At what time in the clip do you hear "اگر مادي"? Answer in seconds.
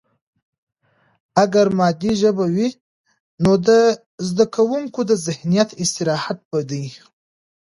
1.43-2.11